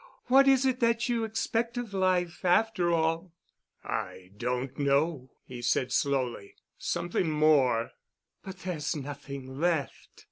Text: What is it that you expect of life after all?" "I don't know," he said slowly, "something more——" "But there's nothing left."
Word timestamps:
What 0.25 0.47
is 0.47 0.65
it 0.65 0.79
that 0.79 1.09
you 1.09 1.23
expect 1.25 1.77
of 1.77 1.93
life 1.93 2.43
after 2.43 2.89
all?" 2.91 3.33
"I 3.83 4.31
don't 4.35 4.79
know," 4.79 5.29
he 5.45 5.61
said 5.61 5.91
slowly, 5.91 6.55
"something 6.79 7.29
more——" 7.29 7.91
"But 8.41 8.57
there's 8.61 8.95
nothing 8.95 9.59
left." 9.59 10.09